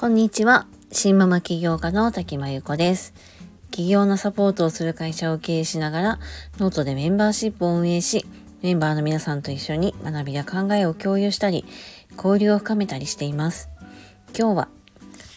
[0.00, 0.68] こんにちは。
[0.92, 3.12] 新ママ起業家の滝真由子です。
[3.72, 6.18] 起業のサポートをする会社を経営しながら、
[6.58, 8.24] ノートでメンバーシップを運営し、
[8.62, 11.64] メンバーの皆さんと一緒に学びや考えを共有したり、
[12.16, 13.70] 交流を深めたりしています。
[14.38, 14.68] 今日は、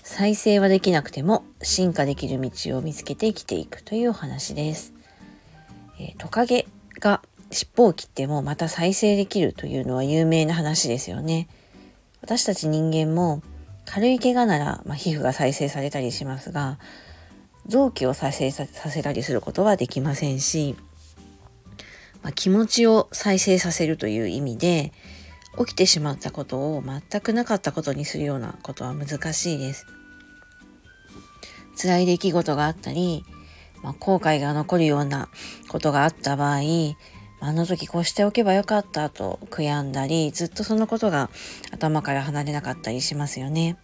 [0.03, 4.93] 再生はできなくても進化できる道を見つけて生きていくというお話です。
[5.99, 6.67] えー、トカゲ
[6.99, 11.47] が尻尾を切ってもまた再生できるというのは有名な話ですよね。
[12.21, 13.41] 私たち人間も
[13.85, 16.79] 軽い怪我なら、まあ、皮膚が再生されたりしますが
[17.67, 20.75] 臓器を再生させたりすることはできませんし、
[22.21, 24.93] まあ、気持ちを再生させるという意味で
[25.57, 29.85] 起きてしまったことを全くなかったことにするようなことは難しいです。
[31.81, 33.25] 辛い出来事があったり、
[33.81, 35.29] まあ、後悔が残るような
[35.67, 36.61] ことがあった場合
[37.43, 41.31] あの時こうしておけばよかったと悔やんだり、ずっとそのことが
[41.71, 43.77] 頭から離れなかったりしますよね。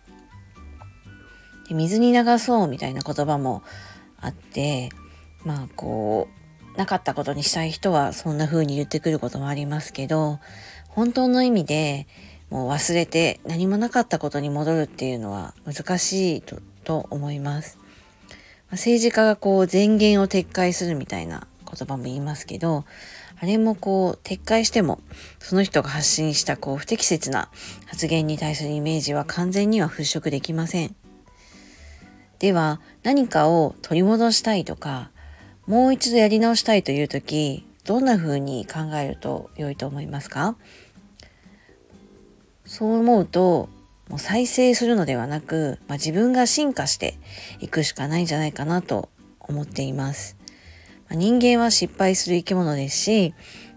[1.67, 3.63] で水に流そうみたいな言葉も
[4.21, 4.89] あって、
[5.43, 6.27] まあこ
[6.75, 10.39] う、なかったことにしたい人はそんな風に言ってくることもありますけど、
[10.89, 12.07] 本当の意味で
[12.51, 17.79] もう忘れて何もなかったことに戻るっていうのは難しいとと思います。
[18.69, 22.85] 政治家がこう前言を撤回するみたいな言葉も言いますけど、
[23.39, 25.01] あれもこう撤回しても
[25.39, 27.49] その人が発信したこう不適切な
[27.85, 30.95] 発言に対するイメージは完全には払拭できません。
[32.39, 35.11] では何かを取り戻したいとか
[35.65, 40.55] もう一度やり直したいという時どんな風に考えると良いと思いますか？
[42.65, 43.69] そう思うと
[44.07, 47.19] もう再生するのではなく、まあ、自分が進化して
[47.59, 50.36] いくしかないんじゃないかなと思っています。
[51.11, 53.33] 人間は失敗する生き物ですし、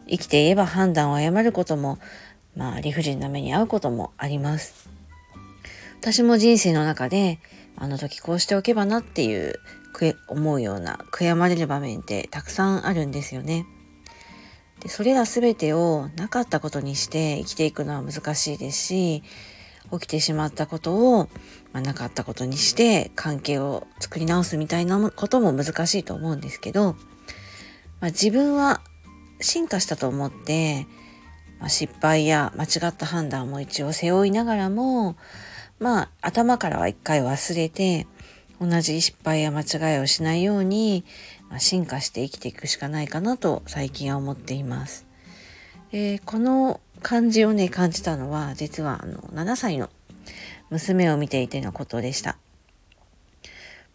[0.08, 1.98] 生きていれば判断を誤ることも、
[2.56, 4.88] まあ理不尽な目に遭うこともあります。
[6.00, 7.38] 私も人生の中で、
[7.76, 9.60] あの時こうしておけばなっていう
[10.28, 13.66] 思うような悔やまれる場面ってたくさんあるんですよね。
[14.80, 19.22] でそれら全てをなかったことにして生きていくのは難しいですし
[19.92, 21.28] 起きてしまったことを、
[21.72, 26.96] まあ、なかったことにして関係を作り直すみたいなことも難しいと思うんですけど
[28.00, 28.80] まあ、自分は
[29.40, 30.86] 進化したと思って、
[31.58, 35.16] まあ、失敗や間違った判断も一応背負いながらも、
[35.78, 38.06] まあ、頭からは一回忘れて、
[38.60, 41.04] 同じ失敗や間違いをしないように、
[41.48, 45.06] まあ、進化して生きていくしかないかなと最近は思っています。
[45.92, 49.88] えー、この感じをね、感じたのは、実はあの7歳の
[50.70, 52.36] 娘を見ていてのことでした。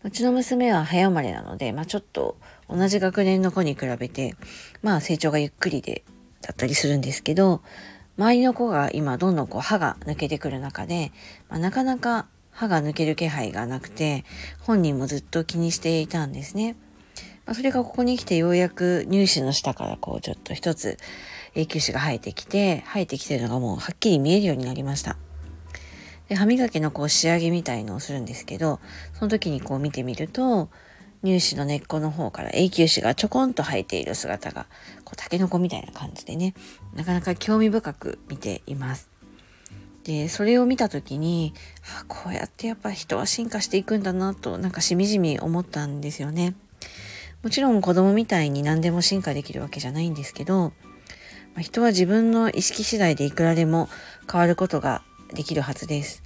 [0.05, 2.38] うちの娘は早生まれなので、まあちょっと
[2.69, 4.35] 同じ学年の子に比べて、
[4.83, 6.03] まあ成長がゆっくりで、
[6.43, 7.63] だったりするんですけど、
[8.16, 11.11] 周りの子が今どんどんこう歯が抜けてくる中で、
[11.49, 14.25] まあ、なかなか歯が抜ける気配がなくて、
[14.61, 16.75] 本人もずっと気にしていたんですね。
[17.47, 20.97] まあ、それがここに来てようやく乳歯の下からこうちょっと一つ
[21.55, 25.17] 永久歯が生えてきて、生えてきてるのがもうはっきり見えるようになりました。
[26.27, 28.79] で歯磨きのこう仕上げみたいのをするんですけど
[29.13, 30.69] その時にこう見てみると
[31.23, 34.67] 乳歯の根っこの方から永久歯がちょこんと生えている姿が
[35.03, 36.53] こうタケノコみたいな感じでね
[36.93, 39.09] なかなか興味深く見ています。
[40.03, 41.55] でそれを見た時に
[41.99, 46.55] あこうやってやっぱ人は進化していくんだなとなんかしみじみ思ったんですよね。
[47.41, 50.73] もちろん子供みたいに何でも進化できるわけじゃないんですけど、
[51.53, 53.89] まあ、人は自分の意識次第でいくらでも
[54.31, 55.03] 変わることが
[55.33, 56.23] できるはずです。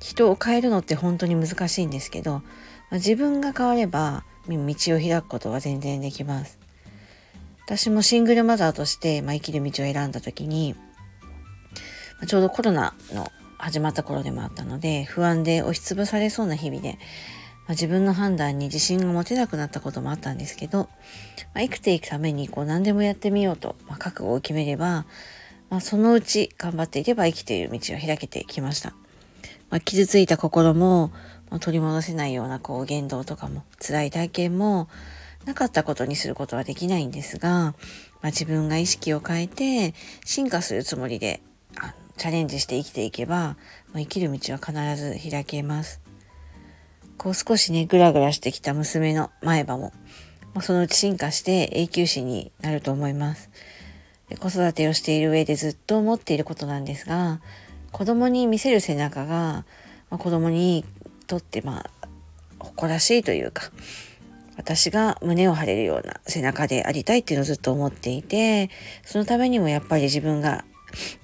[0.00, 2.42] 人を変えるのって本当に難しいんですけど、
[2.90, 6.58] ま、自分が変われば道を開くことは全然できます。
[7.64, 10.76] 私もシングルマザーとして、まあ、生きる道を選んだ時に、
[12.20, 16.98] ま、ちょうどコロナの始まった頃でもあったので不安で押しつぶされそうな日々で、ま
[17.68, 20.88] あ、自分の判断に自信が持てなくなったこともあったんですけど、
[21.54, 25.06] まあ、生きていくためにこう何でもやってみようと、ま、覚悟を決めれば、
[25.70, 28.90] まあ、そのうち頑張っていれば生きている道を開けてきました。
[29.70, 31.12] まあ、傷ついた心も、
[31.50, 34.88] まあ、取り戻せないようなこう言動とかも辛い体験も
[35.44, 37.74] なかったことにすることはできないんですが、ま
[38.22, 39.94] あ、自分が意識を変えて
[40.24, 41.40] 進化するつもりで
[42.16, 43.56] チャレンジして生きていけば、
[43.92, 46.00] まあ、生きる道は必ず開けます。
[47.18, 49.92] こう少しね、ぐらぐらしてきた娘の前歯も、
[50.54, 53.50] まあ、そのうち進化して永久歯になると思います。
[54.38, 57.40] 子育てをしている上でずっと思っていることなんですが、
[57.92, 59.64] 子供に見せる背中が、
[60.10, 60.84] まあ、子供に
[61.26, 62.08] とってまあ
[62.58, 63.70] 誇らしいというか
[64.56, 68.70] 私が胸を張れるような背中でありたいっていうのをずっと思っていて
[69.04, 70.64] そのためにもやっぱり自分が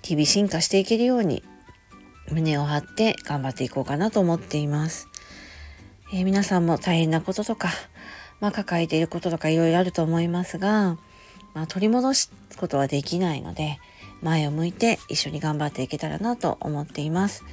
[0.02, 1.42] 日々進化していけるように
[2.30, 5.08] 胸を張って頑張っていこうかなと思っています。
[6.14, 7.68] えー、皆さんも大変なこととか、
[8.40, 10.96] まあ、抱えていることとかいろいろあると思いますが、
[11.54, 13.78] まあ、取り戻すことはできないので、
[14.22, 17.44] 前を向いて一緒に頑張っていけたらなと思っています。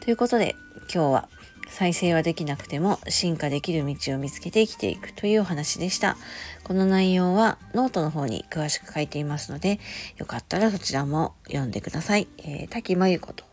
[0.00, 0.54] ということで、
[0.92, 1.28] 今日は
[1.70, 6.16] 再生はできなくても進化できる道を見つけて生きていくというお話でした。
[6.64, 9.78] この内容はノートの方に詳しく書いていますので、
[10.18, 12.28] よかったらそちらも読んでください。
[12.38, 13.44] えー、滝真由子と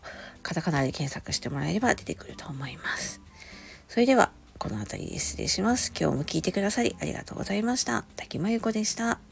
[0.43, 3.21] カタカナで検索してもらえれば出てくると思います。
[3.87, 5.93] それでは、この辺りで失礼します。
[5.97, 8.03] 今日も聞いてくださりありがとうございました。
[8.15, 9.26] 滝真由子でした。